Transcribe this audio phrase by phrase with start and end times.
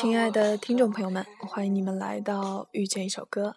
[0.00, 3.56] 亲爱的听众朋友们，欢迎你们来到遇见一首歌。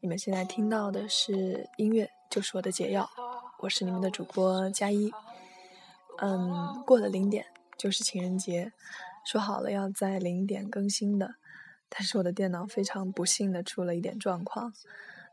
[0.00, 3.08] 你们现在听到的是音乐，就是我的解药。
[3.60, 5.12] 我是你们的主播佳一。
[6.18, 7.46] 嗯，过了零点
[7.78, 8.72] 就是情人节，
[9.24, 11.36] 说好了要在零点更新的，
[11.88, 14.72] 但是我的电脑非常不幸的出了一点状况，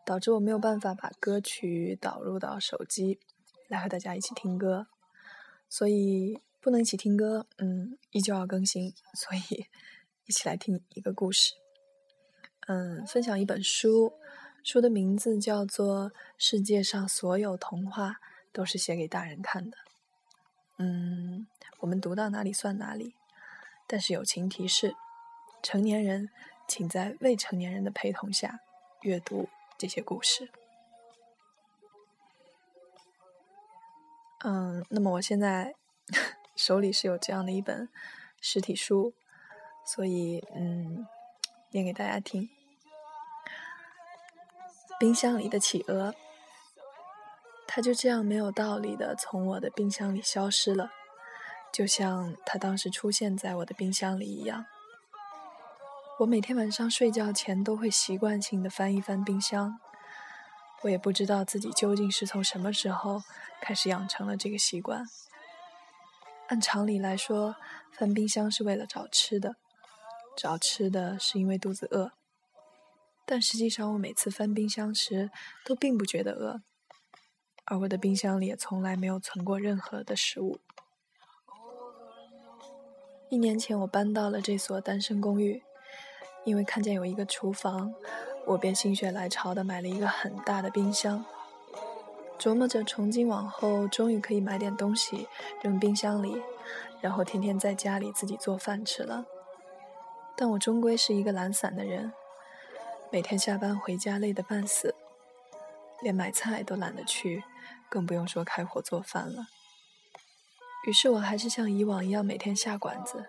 [0.05, 3.19] 导致我没有办法把歌曲导入到手机
[3.67, 4.85] 来和大家一起听歌，
[5.67, 7.47] 所以不能一起听歌。
[7.57, 9.65] 嗯，依旧要更新，所以
[10.25, 11.53] 一起来听一个故事。
[12.67, 14.13] 嗯，分享一本书，
[14.63, 18.15] 书的名字叫做《世界上所有童话
[18.51, 19.77] 都是写给大人看的》。
[20.77, 21.45] 嗯，
[21.79, 23.15] 我们读到哪里算哪里，
[23.85, 24.95] 但是友情提示：
[25.61, 26.29] 成年人
[26.67, 28.61] 请在未成年人的陪同下
[29.01, 30.49] 阅读这些故事。
[34.45, 35.75] 嗯，那么我现在
[36.55, 37.87] 手里是有这样的一本
[38.41, 39.13] 实体书，
[39.85, 41.07] 所以嗯，
[41.71, 42.49] 念给大家听。
[44.99, 46.13] 冰箱里的企鹅。
[47.65, 50.91] 它就这样没有道理的从我的冰箱里消失了，
[51.71, 54.67] 就像它当时出现在我的冰箱里一样。
[56.19, 59.79] 我每天晚上睡觉前都会习惯性的翻一翻冰箱，
[60.83, 63.23] 我也不知道自己究竟是从什么时候
[63.59, 65.03] 开始养成了这个习惯。
[66.49, 67.55] 按常理来说，
[67.91, 69.55] 翻冰箱是为了找吃的，
[70.35, 72.11] 找吃的是因为肚子饿。
[73.25, 75.31] 但实际上，我每次翻冰箱时
[75.65, 76.61] 都并不觉得饿。
[77.65, 80.59] 而我的冰箱里也从来没有存过任何的食物。
[83.29, 85.63] 一年前，我搬到了这所单身公寓，
[86.43, 87.93] 因为看见有一个厨房，
[88.45, 91.25] 我便心血来潮的买了一个很大的冰箱，
[92.37, 95.29] 琢磨着从今往后终于可以买点东西
[95.63, 96.43] 扔冰箱里，
[96.99, 99.25] 然后天天在家里自己做饭吃了。
[100.35, 102.11] 但我终归是一个懒散的人，
[103.11, 104.95] 每天下班回家累得半死，
[106.01, 107.43] 连买菜都懒得去。
[107.89, 109.45] 更不用说开火做饭了。
[110.87, 113.27] 于是我还是像以往一样每天下馆子，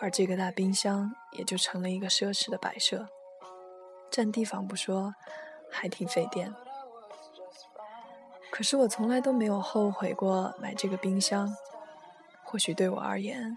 [0.00, 3.08] 而这个大冰箱也就成了一个奢侈的摆设，
[4.10, 5.14] 占地方不说，
[5.70, 6.52] 还挺费电。
[8.50, 11.56] 可是我从来都没有后悔过买这个冰箱。
[12.42, 13.56] 或许对我而言，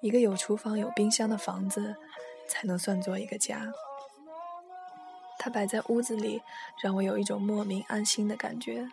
[0.00, 1.96] 一个有厨房有冰箱的房子，
[2.48, 3.72] 才能算作一个家。
[5.38, 6.42] 它摆在屋子里，
[6.82, 8.88] 让我有一种莫名安心的感觉。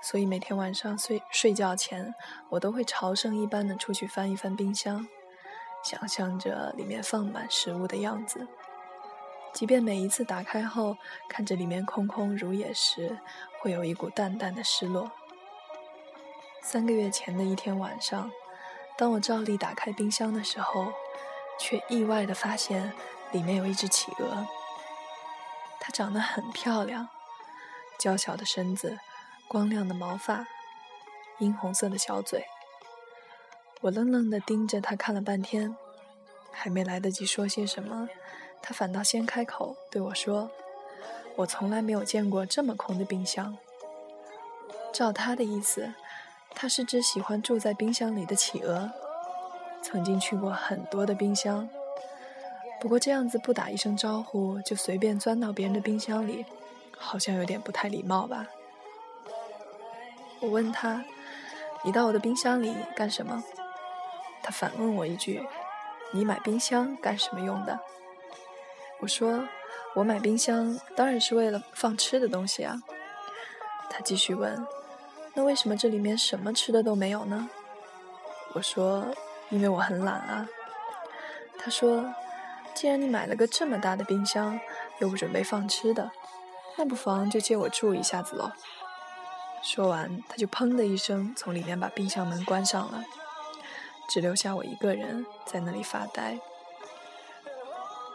[0.00, 2.14] 所以每天晚上睡睡觉前，
[2.50, 5.06] 我都会朝圣一般的出去翻一翻冰箱，
[5.82, 8.46] 想象着里面放满食物的样子。
[9.52, 10.96] 即便每一次打开后
[11.28, 13.18] 看着里面空空如也时，
[13.60, 15.10] 会有一股淡淡的失落。
[16.60, 18.30] 三个月前的一天晚上，
[18.96, 20.92] 当我照例打开冰箱的时候，
[21.58, 22.92] 却意外的发现
[23.32, 24.46] 里面有一只企鹅。
[25.80, 27.08] 它长得很漂亮，
[27.98, 28.98] 娇小的身子。
[29.46, 30.46] 光亮的毛发，
[31.38, 32.46] 殷红色的小嘴。
[33.82, 35.76] 我愣愣地盯着他看了半天，
[36.50, 38.08] 还没来得及说些什么，
[38.62, 40.50] 他反倒先开口对我说
[41.36, 43.56] ：“我从来没有见过这么空的冰箱。”
[44.92, 45.92] 照他的意思，
[46.54, 48.90] 他是只喜欢住在冰箱里的企鹅，
[49.82, 51.68] 曾经去过很多的冰箱。
[52.80, 56.44] 不过这样子不打一声招呼就随便钻到别人的冰箱里，
[56.96, 58.46] 好像有点不太礼貌吧。
[60.40, 61.02] 我问他
[61.82, 63.42] ：“你到我的冰箱里干什么？”
[64.42, 65.42] 他反问我一句
[66.12, 67.80] ：“你买冰箱干什么用的？”
[69.00, 69.48] 我说
[69.96, 72.78] ：“我买冰箱当然是为了放吃的东西啊。”
[73.88, 74.66] 他继续问
[75.34, 77.48] ：“那为什么这里面什么吃的都没有呢？”
[78.54, 79.06] 我说
[79.50, 80.48] ：“因为我很懒啊。”
[81.58, 82.14] 他说
[82.74, 84.58] ：“既然你买了个这么大的冰箱，
[85.00, 86.10] 又不准备放吃的，
[86.76, 88.52] 那不妨就借我住一下子喽。”
[89.62, 93.02] 说完，他就砰的一声从里面把冰箱门关上了，
[94.08, 96.38] 只留下我一个人在那里发呆。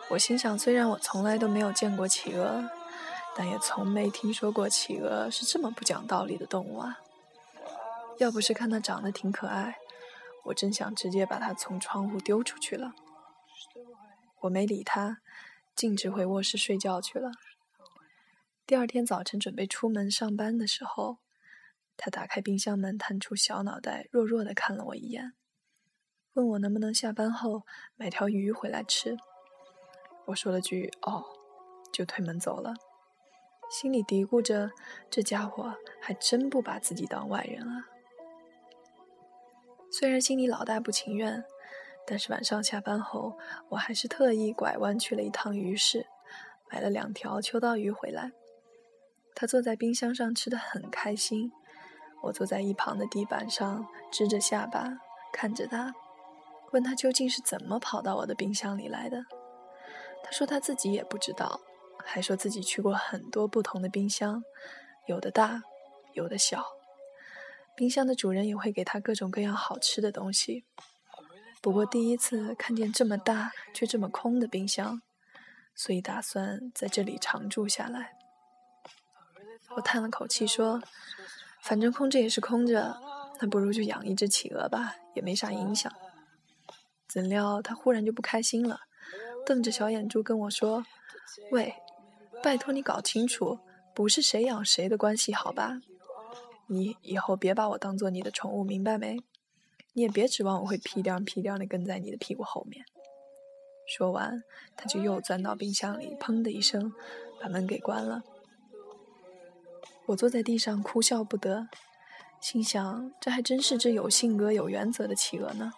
[0.09, 2.63] 我心想，虽然我从来都没有见过企鹅，
[3.35, 6.99] 但也从没听说过企鹅是这么不讲道理的动物啊！
[8.19, 9.77] 要不是看他长得挺可爱，
[10.45, 12.93] 我真想直接把他从窗户丢出去了。
[14.41, 15.19] 我没理他，
[15.73, 17.31] 径直回卧室睡觉去了。
[18.67, 21.17] 第二天早晨准备出门上班的时候。
[22.01, 25.33] 他打开冰箱门，探出小脑袋，弱弱的看了我一眼，
[26.31, 27.63] 问我能不能下班后
[27.97, 29.17] 买条鱼回来吃。
[30.27, 31.25] 我说了句“哦”，
[31.91, 32.73] 就推门走了，
[33.69, 34.71] 心里嘀咕着：
[35.09, 37.89] 这家伙还真不把自己当外人啊。
[39.91, 41.43] 虽然心里老大不情愿，
[42.05, 43.37] 但是晚上下班后，
[43.69, 46.05] 我还是特意拐弯去了一趟鱼市，
[46.71, 48.31] 买了两条秋刀鱼回来。
[49.35, 51.51] 他坐在冰箱上吃的很开心，
[52.21, 54.97] 我坐在一旁的地板上支着下巴
[55.33, 55.93] 看着他，
[56.71, 59.23] 问他究竟是怎么跑到我的冰箱里来的。
[60.23, 61.59] 他说他自己也不知道，
[62.03, 64.43] 还说自己去过很多不同的冰箱，
[65.07, 65.63] 有的大，
[66.13, 66.78] 有的小。
[67.79, 70.65] 冰箱的主人也会给他各种各样好吃的东西。
[71.61, 75.01] 不过第一次看见这么大却这么空的冰箱，
[75.73, 78.17] 所以打算在这里常住下来。
[79.77, 80.83] 我叹了口气说
[81.63, 82.97] ：“反正空着也是空着，
[83.39, 85.89] 那不如就养一只企鹅吧，也没啥影响。”
[87.07, 88.81] 怎料他忽然就不开心了，
[89.45, 90.83] 瞪着小眼珠跟我说
[91.53, 91.73] ：“喂，
[92.43, 93.59] 拜托你搞清楚，
[93.95, 95.79] 不是谁养谁的关系，好吧？
[96.69, 99.17] 你以后别把我当做你的宠物，明白没？”
[99.93, 102.85] 你也别指望我会屁颠屁颠的跟在你的屁股后面。
[103.87, 104.43] 说完，
[104.77, 106.93] 他就又钻到冰箱里，砰的一声，
[107.41, 108.21] 把门给关了。
[110.05, 111.67] 我坐在地上哭笑不得，
[112.39, 115.71] 心想这还真是只有性格、有原则的企鹅呢。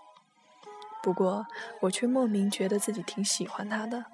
[1.01, 1.47] 不过，
[1.79, 4.05] 我却莫名觉得自己挺喜欢它的。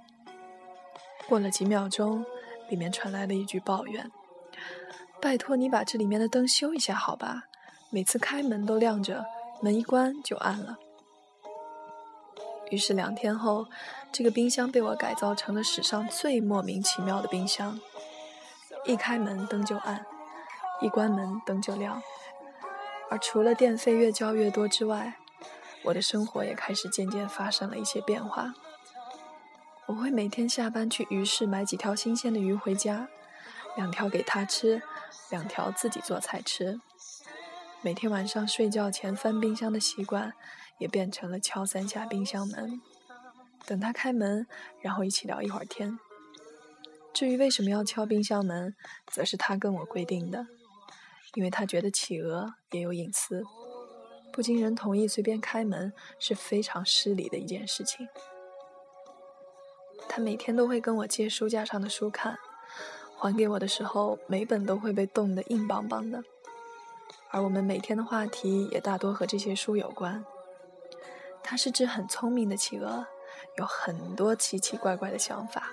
[1.28, 2.24] 过了几秒钟，
[2.70, 4.10] 里面传来了一句抱怨
[5.22, 7.44] ：“拜托你把这里面的灯修一下好吧？
[7.90, 9.26] 每次开门都亮着。”
[9.60, 10.78] 门一关就暗了。
[12.70, 13.66] 于是两天后，
[14.12, 17.80] 这个冰箱被我改造成了史上最莫名其妙的冰箱：
[18.86, 20.06] 一开门灯就暗，
[20.80, 22.00] 一关门灯就亮。
[23.10, 25.16] 而除了电费越交越多之外，
[25.86, 28.54] 我的生活也开始渐渐发生了一些变化。
[29.88, 33.08] 我会每天下班去鱼市买几条新鲜的鱼回家，
[33.76, 34.84] 两条给他吃，
[35.30, 36.80] 两条自己做菜吃。
[37.82, 40.34] 每天晚上睡觉前翻冰箱的习惯，
[40.80, 42.82] 也变成了敲三下冰箱门，
[43.66, 44.48] 等他开门，
[44.82, 45.98] 然后一起聊一会儿天。
[47.14, 48.76] 至于为什么要敲冰箱门，
[49.12, 50.48] 则是他跟我规定的，
[51.36, 53.44] 因为他觉得企鹅也有隐私，
[54.32, 58.08] 不经人同意随便开门是非常失礼的一件事情。
[60.10, 62.38] 他每天都会跟我借书架上的书看，
[63.20, 66.24] 还给我的时候，每本都会被冻得硬邦邦的。
[67.30, 70.24] 而我们每天的话题也大多和这些书有关。
[71.44, 73.06] 它是只很聪明的企鹅，
[73.58, 75.72] 有很多奇奇怪怪的想法，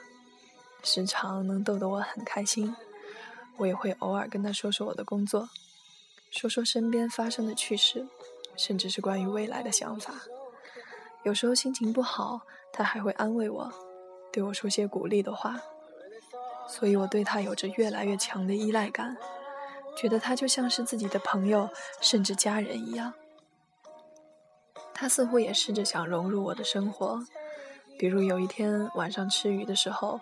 [0.83, 2.75] 时常能逗得我很开心。
[3.57, 5.49] 我也会偶尔跟他说说我的工作，
[6.31, 8.07] 说说身边发生的趣事，
[8.57, 10.15] 甚至是关于未来的想法。
[11.23, 12.41] 有时候心情不好，
[12.73, 13.73] 他还会安慰我，
[14.33, 15.61] 对我说些鼓励的话。
[16.67, 19.17] 所以我对他有着越来越强的依赖感。
[19.97, 23.15] 觉得他就像是自己的朋友，甚至家人一样。
[24.93, 27.25] 他似乎也试着想融入我的生活，
[27.97, 30.21] 比如有一天晚上吃鱼的时候，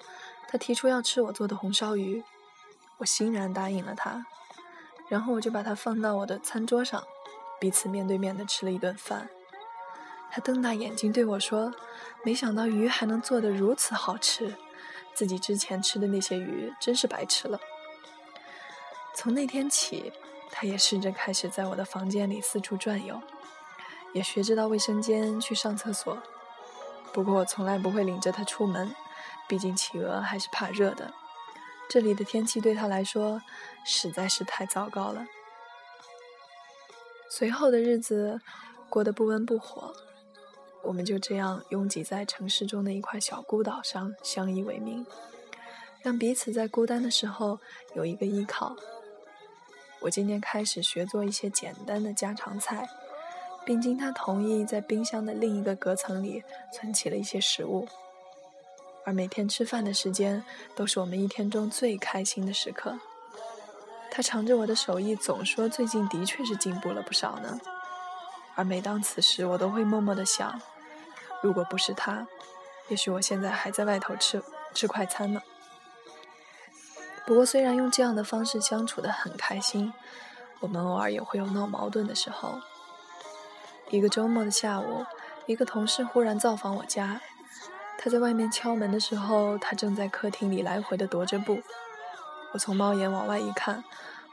[0.49, 2.23] 他提出要吃我做的红烧鱼，
[2.99, 4.27] 我欣然答应了他，
[5.09, 7.03] 然后我就把它放到我的餐桌上，
[7.59, 9.29] 彼此面对面的吃了一顿饭。
[10.31, 11.73] 他瞪大眼睛对我说
[12.25, 14.55] ：“没想到鱼还能做得如此好吃，
[15.15, 17.61] 自己之前吃的那些鱼真是白吃了。”
[19.15, 20.13] 从那天起，
[20.51, 23.21] 他也试着开始在我的房间里四处转悠，
[24.13, 26.17] 也学着到卫生间去上厕所。
[27.13, 28.95] 不过我从来不会领着他出门，
[29.47, 31.13] 毕竟企鹅还是怕热的。
[31.91, 33.43] 这里的天气对他来说
[33.85, 35.27] 实在是太糟糕了。
[37.29, 38.41] 随后的日子
[38.89, 39.95] 过得不温不火，
[40.85, 45.07] 我们就这样拥挤在城市中的一块小孤岛上，相依为命，
[46.03, 47.59] 让彼此在孤单的时候
[47.95, 48.77] 有一个依靠。
[50.01, 52.89] 我今天开始学做一些简单的家常菜，
[53.65, 57.87] 并经他同意，在冰箱的另一个隔层里存起了一些食物。
[59.05, 62.99] 而每天吃饭的时间，都是我们一天中最开心的时刻。
[64.11, 67.59] 他尝着我的手艺，总说最近的确是进步了不少呢。
[68.55, 70.61] 而每当此时，我都会默默的想：
[71.43, 72.27] 如果不是他，
[72.89, 75.43] 也许我现在还在外头吃吃快餐呢。
[77.27, 79.93] 不过，虽然用这样的方式相处的很开心，
[80.61, 82.61] 我们偶尔也会有闹矛盾的时候。
[83.91, 85.05] 一个周末的下午，
[85.47, 87.21] 一个同事忽然造访我家，
[87.99, 91.63] 他在外面敲门的时候，他正在客厅里来回的踱着步。
[92.53, 93.85] 我从猫眼往外一看，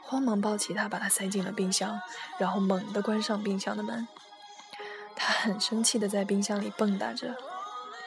[0.02, 2.00] 慌忙抱起他，把他塞进了冰箱，
[2.38, 4.06] 然后猛地关上冰箱的门。
[5.22, 7.36] 他很生气的在冰箱里蹦跶着。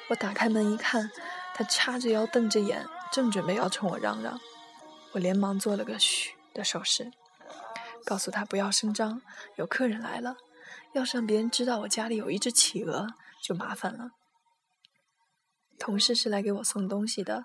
[0.10, 1.12] 我打开门一看，
[1.54, 4.42] 他叉着腰，瞪着眼，正准备要冲我嚷嚷。
[5.12, 7.12] 我连忙做了个“嘘”的手势，
[8.04, 9.22] 告诉他不要声张，
[9.58, 10.38] 有客人来了，
[10.94, 13.10] 要是让别人知道我家里有一只企鹅，
[13.44, 14.10] 就麻烦了。
[15.78, 17.44] 同事是来给我送东西的，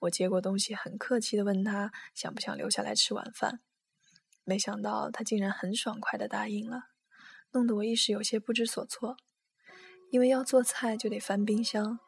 [0.00, 3.60] 我接过东西，很客气的问他想不想留下来吃晚饭。
[4.42, 6.88] 没想到他竟然很爽快的答应了，
[7.56, 9.16] 弄得我一时有些不知所措。
[10.10, 11.98] 因为要做菜就得翻冰箱，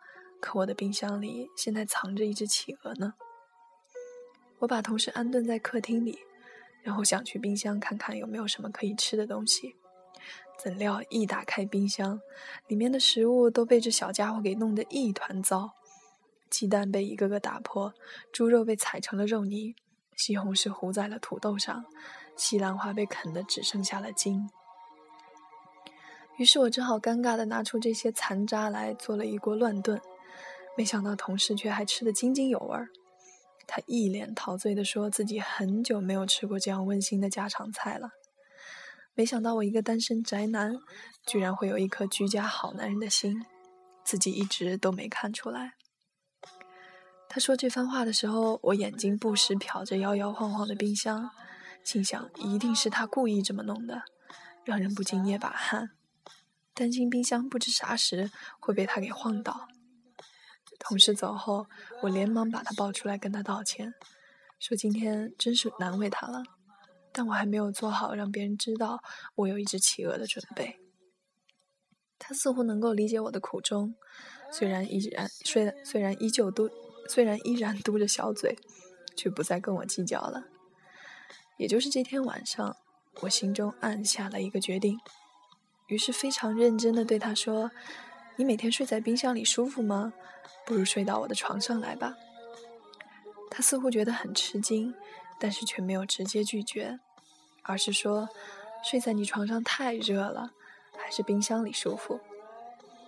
[0.41, 3.15] 可我的冰箱里现在藏着一只企鹅呢。
[4.59, 6.19] 我把同事安顿在客厅里，
[6.83, 9.75] 然后想去冰箱看看有没有什么可以吃的东西。
[10.63, 12.21] 怎料一打开冰箱，
[12.67, 15.73] 里面的食物都被这小家伙给弄得一团糟。
[16.51, 17.95] 鸡蛋被一个个打破，
[18.33, 19.75] 猪肉被踩成了肉泥，
[20.15, 21.85] 西红柿糊在了土豆上，
[22.37, 24.49] 西兰花被啃得只剩下了筋。
[26.39, 30.01] 于是我只好尴尬地拿出这些残渣来做了一锅乱炖，
[30.77, 32.89] 没想到同事却还吃得津津有味儿。
[33.67, 38.11] 他一脸陶醉地说自己很久没有吃过这样温馨的家常菜了。
[39.15, 40.73] 没想到我一个单身宅男，
[41.27, 43.45] 居然会有一颗居家好男人的心，
[44.05, 45.73] 自己一直都没看出来。
[47.29, 51.29] 他说这番话的时候，我眼睛不时瞟着摇摇晃晃的冰箱，
[51.83, 54.03] 心想一定是他故意这么弄的，
[54.65, 55.91] 让人不禁捏把汗，
[56.79, 58.31] 担心冰箱不知啥时
[58.61, 59.67] 会被他给晃倒。
[60.79, 61.67] 同事走后，
[62.03, 63.93] 我连忙把他抱出来跟他道歉，
[64.61, 66.45] 说今天真是难为他了。
[67.13, 69.03] 但我还没有做好让别人知道
[69.35, 70.79] 我有一只企鹅的准备。
[72.17, 73.97] 他似乎能够理解我的苦衷，
[74.53, 76.71] 虽然依然虽虽然依旧嘟
[77.09, 78.57] 虽然依然嘟着小嘴，
[79.17, 80.45] 却不再跟我计较了。
[81.57, 82.77] 也就是这天晚上，
[83.23, 84.97] 我心中暗下了一个决定，
[85.89, 87.71] 于是非常认真的对他说
[88.37, 90.13] ：“你每天睡在冰箱里舒服吗？
[90.65, 92.15] 不如睡到我的床上来吧。”
[93.51, 94.95] 他似乎觉得很吃惊，
[95.39, 97.01] 但是却没有直接拒绝。
[97.63, 98.29] 而是说，
[98.83, 100.53] 睡在你床上太热了，
[100.97, 102.21] 还是冰箱里舒服。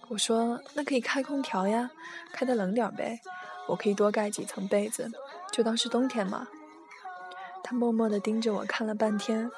[0.08, 1.90] 我说，那可以开空调呀，
[2.32, 3.20] 开的冷点呗，
[3.68, 5.10] 我可以多盖几层被子，
[5.52, 6.48] 就当是冬天嘛。
[7.62, 9.50] 他默默地盯着我看了半天，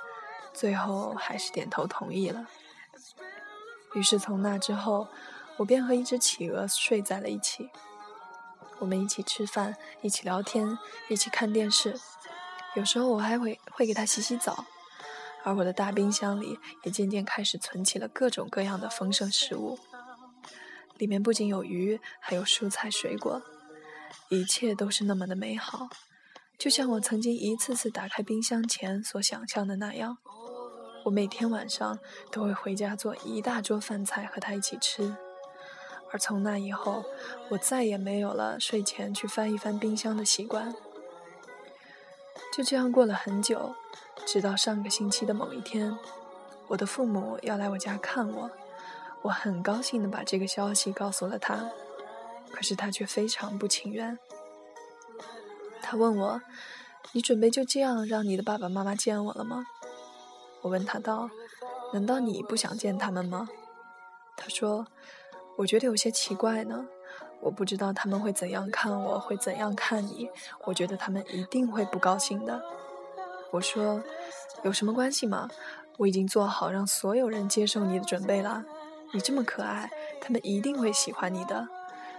[0.53, 2.47] 最后还是点头同意了。
[3.95, 5.09] 于是从那之后，
[5.59, 7.71] 我便和一只企鹅睡在了一起。
[8.79, 10.77] 我们一起吃饭，一起聊天，
[11.09, 11.95] 一起看电视，
[12.75, 14.65] 有时候我还会会给它洗洗澡。
[15.45, 19.79] 而我的大冰箱里也渐渐开始存起了各种各样的丰盛食物，
[20.99, 23.43] 里面不仅有鱼，还有蔬菜水果，
[24.29, 25.89] 一切都是那么的美好，
[26.57, 30.19] 就像我曾经一次次打开冰箱前所想象的那样。
[31.05, 31.99] 我每天晚上
[32.31, 35.15] 都会回家做一大桌饭菜和他一起吃，
[36.11, 37.05] 而从那以后，
[37.51, 40.75] 我再也没有了睡前去翻一翻冰箱的习惯。
[42.55, 43.75] 就这样过了很久。
[44.25, 45.99] 直到上个星期的某一天，
[46.69, 48.49] 我的父母要来我家看我，
[49.23, 51.69] 我很高兴地把这个消息告诉了他，
[52.53, 54.17] 可是他却非常不情愿。
[55.81, 56.41] 他问我
[57.11, 59.67] ：“你准备就这样让你的爸爸妈妈见我了吗？”
[60.63, 61.29] 我问他道
[61.93, 63.49] ：“难道你不想见他们吗？”
[64.37, 64.87] 他说
[65.59, 66.87] ：“我觉得有些奇怪呢，
[67.41, 70.31] 我不知道他们会怎样看我，会怎样看你，
[70.65, 72.63] 我觉得他们一定会不高兴的。”
[73.53, 74.03] 我说，
[74.63, 75.49] 有什么关系吗？
[75.99, 78.65] 我已经做好让所有人接受你的准备了。
[79.13, 79.91] 你这么可爱，
[80.23, 81.69] 他们一定会喜欢你的。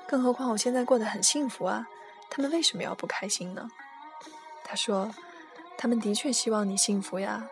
[0.08, 1.88] 更何况我现在过得很幸福啊，
[2.30, 3.68] 他们为什么要不开心呢？
[4.64, 5.10] 他说，
[5.76, 7.50] 他们的确希望你幸福呀，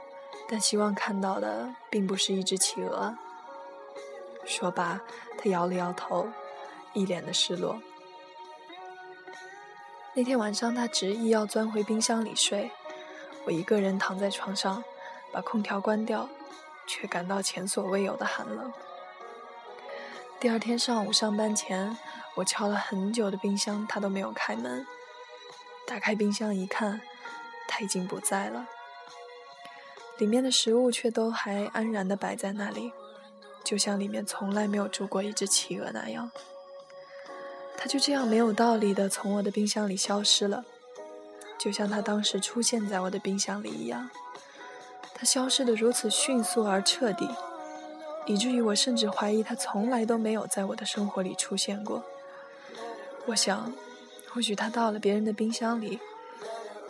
[0.52, 3.18] 但希望看到的并不是一只企鹅。
[4.46, 5.00] 说罢，
[5.38, 6.28] 他摇了摇头，
[6.92, 7.82] 一脸的失落。
[10.14, 12.70] 那天晚上，他执意要钻回冰箱里睡。
[13.46, 14.84] 我一个人躺在床上，
[15.32, 16.28] 把空调关掉，
[16.86, 18.74] 却感到前所未有的寒冷。
[20.38, 21.98] 第二天上午上班前，
[22.36, 24.86] 我敲了很久的冰箱，他都没有开门。
[25.88, 27.00] 打开冰箱一看，
[27.70, 28.68] 他已经不在了，
[30.22, 32.94] 里面的食物却都还安然地摆在那里，
[33.64, 36.30] 就像里面从来没有住过一只企鹅那样。
[37.76, 40.64] 他就这样没有道理地从我的冰箱里消失了。
[41.58, 44.12] 就像他当时出现在我的冰箱里一样，
[45.16, 47.28] 他消失得如此迅速而彻底，
[48.28, 52.04] 以至于我甚至怀疑他从来都没有在我的生活里出现过。
[53.26, 53.74] 我想，
[54.30, 56.00] 或许他到了别人的冰箱里，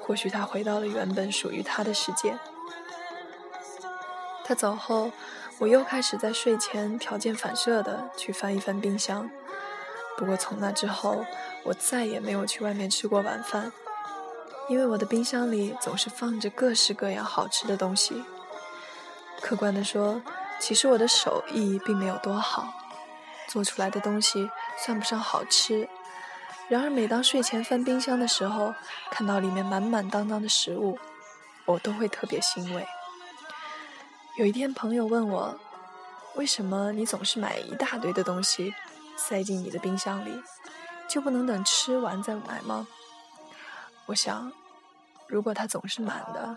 [0.01, 2.37] 或许他回到了原本属于他的世界。
[4.51, 5.09] 他走后，
[5.59, 9.29] 我又开始在睡前条件反射地去翻一翻冰箱。
[10.17, 11.25] 不过从那之后，
[11.63, 13.71] 我再也没有去外面吃过晚饭。
[14.67, 18.25] 因为我的冰箱里总是放着各式各样好吃的东西。
[19.39, 20.21] 客观地说，
[20.59, 22.73] 其实我的手艺并没有多好，
[23.47, 25.87] 做出来的东西算不上好吃。
[26.67, 28.73] 然而每当睡前翻冰箱的时候，
[29.11, 30.99] 看到里面满满当当的食物，
[31.63, 32.85] 我都会特别欣慰。
[34.37, 35.59] 有一天，朋友问我
[36.35, 38.73] ：“为什么你总是买一大堆的东西
[39.17, 40.41] 塞进你的冰箱里，
[41.09, 42.87] 就不能等吃完再买吗？”
[44.07, 44.49] 我想，
[45.27, 46.55] 如果它总是满的，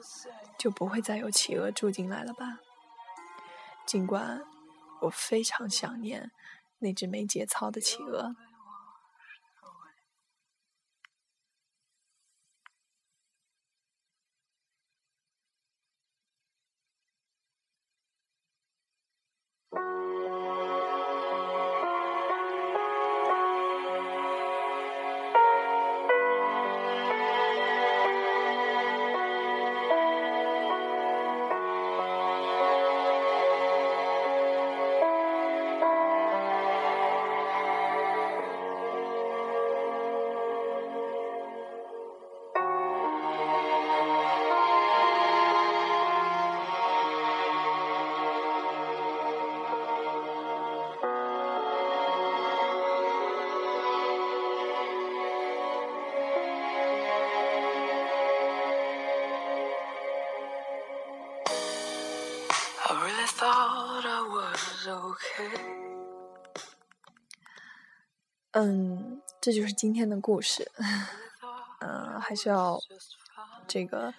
[0.57, 2.61] 就不会再有企鹅住进来了吧。
[3.85, 4.41] 尽管
[5.01, 6.31] 我非常想念
[6.79, 8.37] 那只没节操的企鹅。
[68.53, 70.71] 嗯，这就是今天的故事。
[71.81, 72.79] 嗯， 还是要
[73.67, 74.15] 这个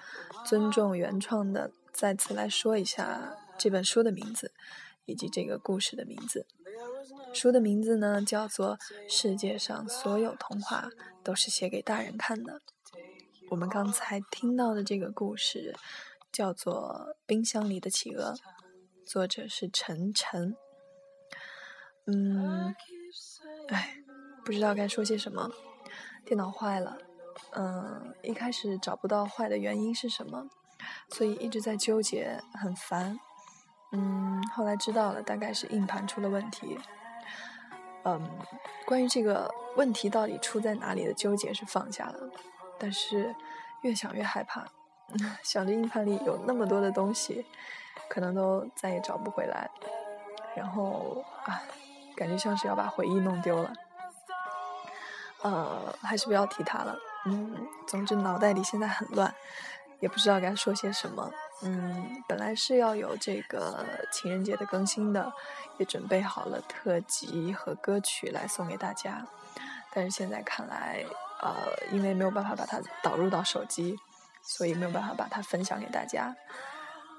[0.46, 4.52] 尊重原创的，再次来说一下这本书的名字
[5.06, 6.46] 以及这个故事的名字。
[7.34, 8.78] 书的名字呢叫做
[9.10, 10.90] 《世界上所有童话
[11.24, 12.54] 都是写给大人看的》。
[13.50, 15.76] 我们刚才听到的这个故事
[16.32, 18.34] 叫做《冰箱里的企鹅》，
[19.06, 20.56] 作者是陈晨。
[22.06, 22.76] 嗯，
[23.70, 24.02] 哎。
[24.44, 25.50] 不知道该说些什么，
[26.24, 26.96] 电脑坏了，
[27.54, 30.48] 嗯，一开始找不到坏的原因是什么，
[31.10, 33.20] 所以一直在纠结，很烦，
[33.92, 36.78] 嗯，后来知道了，大概是硬盘出了问题，
[38.04, 38.30] 嗯，
[38.86, 42.30] 关于这个问题到底出在哪里的纠结是放下了，
[42.78, 43.34] 但是
[43.82, 44.64] 越想越害怕，
[45.42, 47.44] 想着硬盘里有那么多的东西，
[48.10, 49.70] 可能都再也找不回来，
[50.56, 51.62] 然后啊，
[52.16, 53.74] 感觉像是要把回忆弄丢了。
[55.42, 56.98] 呃，还是不要提他了。
[57.26, 59.34] 嗯，总之脑袋里现在很乱，
[60.00, 61.32] 也不知道该说些什么。
[61.62, 65.32] 嗯，本来是要有这个情人节的更新的，
[65.78, 69.26] 也准备好了特辑和歌曲来送给大家。
[69.94, 71.06] 但是现在看来，
[71.42, 71.56] 呃，
[71.92, 73.98] 因为没有办法把它导入到手机，
[74.42, 76.36] 所以没有办法把它分享给大家。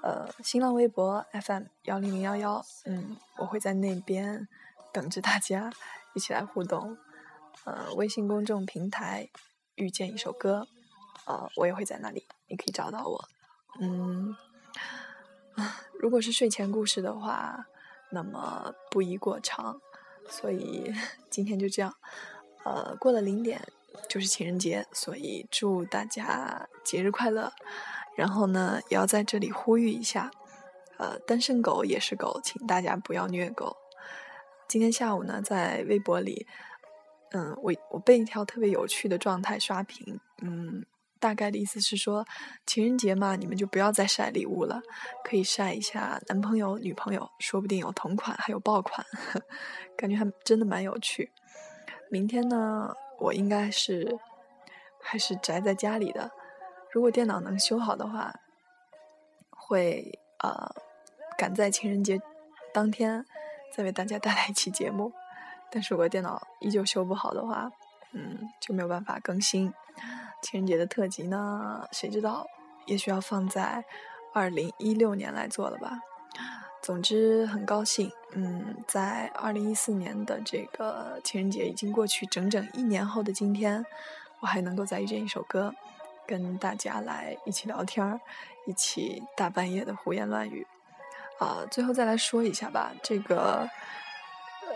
[0.03, 4.47] 呃，新浪微博 FM 幺零零幺幺，嗯，我会在那边
[4.93, 5.71] 等着大家
[6.13, 6.97] 一起来互动。
[7.65, 9.29] 呃，微信公众平台
[9.75, 10.67] 遇见一首歌，
[11.25, 13.27] 呃，我也会在那里，你可以找到我。
[13.79, 14.35] 嗯，
[15.99, 17.65] 如果是睡前故事的话，
[18.11, 19.81] 那么不宜过长，
[20.29, 20.93] 所以
[21.29, 21.93] 今天就这样。
[22.63, 23.61] 呃，过了零点
[24.07, 27.51] 就是情人节，所以祝大家节日快乐。
[28.17, 30.31] 然后呢，也要在这里呼吁一下，
[30.97, 33.77] 呃，单身狗也是狗，请大家不要虐狗。
[34.67, 36.47] 今天下午呢，在微博里。
[37.31, 40.85] 嗯，我我被一条特别有趣的状态刷屏，嗯，
[41.19, 42.25] 大概的意思是说，
[42.65, 44.81] 情人节嘛，你们就不要再晒礼物了，
[45.25, 49.05] 可以晒一下男朋友、女朋友，说不定有同款还有爆款，
[49.97, 51.29] 感觉还真的蛮有趣。
[52.09, 54.17] 明天呢，我应该是
[55.01, 56.31] 还是宅在家里的，
[56.97, 58.33] 如果电脑能修好的话，
[59.51, 60.67] 会呃
[61.37, 62.19] 赶在情人节
[62.73, 63.23] 当天
[63.71, 65.13] 再为大家带来一期节目。
[65.69, 67.69] 但是如果电脑依旧修不好的话，
[68.13, 69.71] 嗯，就没有办法更新
[70.41, 71.87] 情人节的特辑呢。
[71.91, 72.47] 谁知道，
[72.87, 73.85] 也许要放在
[74.33, 75.99] 二零一六年来做了吧。
[76.81, 83.85] 总之很高兴，嗯，在二零一四年的这个情人节已经过去整整一年后的今天，
[84.39, 85.75] 我还能够再遇见一首歌，
[86.27, 88.19] 跟大家来一起聊天儿，
[88.65, 90.67] 一起大半夜的胡言乱语。
[91.39, 93.67] 啊，最后再来说一下吧，这个。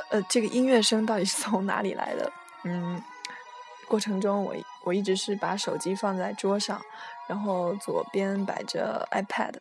[0.09, 2.31] 呃，这个音乐声到底是从哪里来的？
[2.63, 3.01] 嗯，
[3.87, 6.81] 过程中我我一直是把手机放在桌上，
[7.27, 9.53] 然后左边摆着 iPad，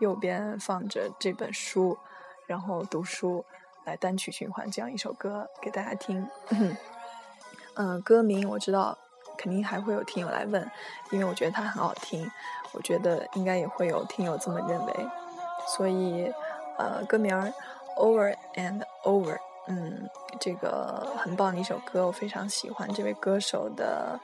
[0.00, 1.96] 右边放着这本书，
[2.46, 3.44] 然后读书，
[3.84, 6.26] 来单曲循环这样一首歌给大家听。
[7.74, 8.98] 嗯，歌名我知道，
[9.42, 10.70] 肯定还会有听友来问，
[11.10, 12.30] 因为我觉得它很好听，
[12.72, 15.06] 我觉得应该也会有听友这么认为，
[15.76, 16.32] 所以。
[16.78, 17.30] 呃，歌名
[17.96, 19.34] 《Over and Over》。
[19.68, 20.08] 嗯，
[20.40, 24.18] 这个很棒的一首歌，我非常喜欢这位歌手的，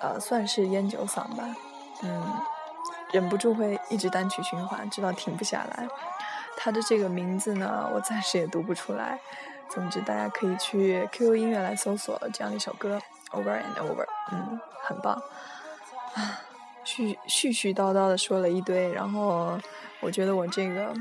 [0.00, 1.44] 呃，算是烟酒嗓吧。
[2.02, 2.22] 嗯，
[3.12, 5.88] 忍不住会一直单曲循环，直到停不下来。
[6.56, 9.18] 他的这个名字呢，我暂时也读不出来。
[9.68, 12.98] 总之，大家可以去 QQ 音乐来搜索这样一首歌
[13.34, 14.04] 《Over and Over》。
[14.32, 15.14] 嗯，很棒。
[16.14, 16.40] 啊，
[16.84, 19.58] 絮絮絮叨叨的说了一堆，然后
[20.00, 20.94] 我觉得我这个。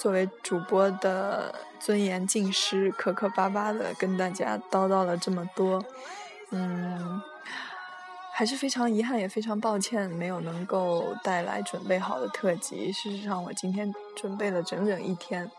[0.00, 5.84] 作为主播的尊严尽失，磕磕巴巴的跟大家叨叨了这么多，
[6.50, 7.20] 嗯，
[8.32, 12.92] 还是非常遗憾，也非常抱歉，没有能够带来准备好的特辑。
[12.92, 15.50] 事实上，我今天准备了整整一天，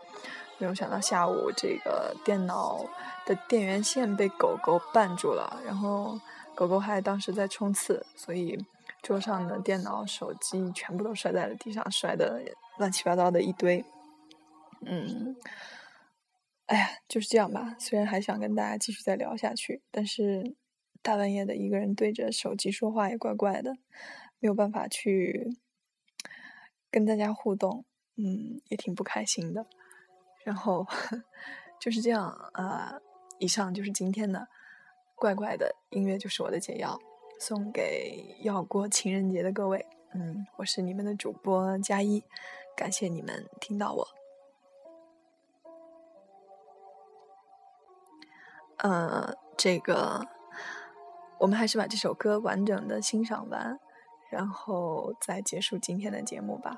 [0.60, 2.84] 没有想到下午这个电脑
[3.24, 6.20] 的电源线被狗狗绊住了，然后
[6.54, 8.62] 狗狗还当时在冲刺，所以
[9.02, 12.42] 桌上的电脑、手机全部都摔在了地上，摔的
[12.76, 13.82] 乱七八糟的一堆。
[14.84, 15.34] 嗯，
[16.66, 17.74] 哎呀，就是这样吧。
[17.78, 20.54] 虽然还想跟大家继续再聊下去，但是
[21.00, 23.72] 大半夜的一个人对着手机说话也怪怪的，
[24.38, 25.56] 没有办法去
[26.90, 29.66] 跟大家互动，嗯，也挺不开心的。
[30.44, 30.86] 然后
[31.80, 33.00] 就是这样，呃，
[33.38, 34.48] 以上就是今天的
[35.14, 36.98] 怪怪的音乐，就是我的解药，
[37.38, 39.86] 送给要过情人节的各位。
[40.12, 42.24] 嗯，我是你们的主播佳一，
[42.76, 44.08] 感谢你们听到我。
[48.78, 50.26] 呃，这个
[51.38, 53.78] 我们还是把这首歌完整的欣赏完，
[54.30, 56.76] 然后再结束今天的节目吧。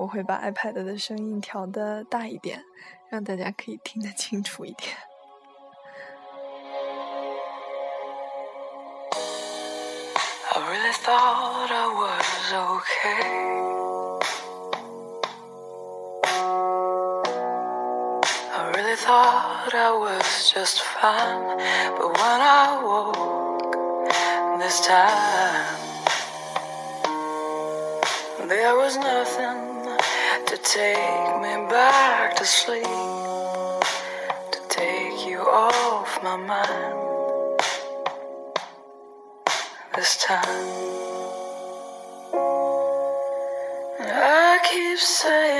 [0.00, 2.64] 我会把 iPad 的声音调的大一点，
[3.10, 4.96] 让大家可以听得清楚一点。
[30.64, 37.60] Take me back to sleep, to take you off my mind.
[39.96, 40.46] This time,
[44.00, 45.59] I keep saying.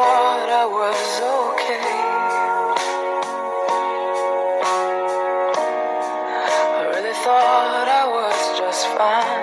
[0.00, 1.02] thought I was
[1.36, 1.90] okay.
[6.40, 9.39] I really thought I was just fine.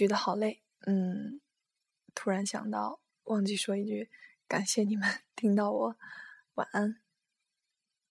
[0.00, 0.62] 觉得好累。
[0.86, 1.42] 嗯，
[2.14, 4.08] 突然想到，忘记说一句，
[4.48, 5.96] 感谢你们 听到我，
[6.54, 6.96] 晚安。